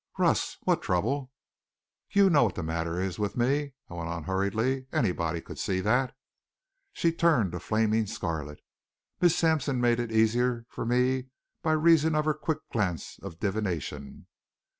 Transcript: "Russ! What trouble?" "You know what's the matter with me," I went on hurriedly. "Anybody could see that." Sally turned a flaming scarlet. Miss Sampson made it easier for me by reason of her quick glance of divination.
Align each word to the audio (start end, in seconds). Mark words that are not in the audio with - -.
"Russ! 0.17 0.57
What 0.63 0.81
trouble?" 0.81 1.29
"You 2.09 2.31
know 2.31 2.45
what's 2.45 2.55
the 2.55 2.63
matter 2.63 3.05
with 3.19 3.37
me," 3.37 3.73
I 3.87 3.93
went 3.93 4.09
on 4.09 4.23
hurriedly. 4.23 4.87
"Anybody 4.91 5.41
could 5.41 5.59
see 5.59 5.79
that." 5.81 6.15
Sally 6.95 7.11
turned 7.13 7.53
a 7.53 7.59
flaming 7.59 8.07
scarlet. 8.07 8.61
Miss 9.21 9.35
Sampson 9.35 9.79
made 9.79 9.99
it 9.99 10.11
easier 10.11 10.65
for 10.69 10.87
me 10.87 11.27
by 11.61 11.73
reason 11.73 12.15
of 12.15 12.25
her 12.25 12.33
quick 12.33 12.67
glance 12.73 13.19
of 13.21 13.39
divination. 13.39 14.25